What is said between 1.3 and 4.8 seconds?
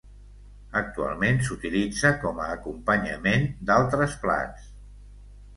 s'utilitza com a acompanyament d'altres plats.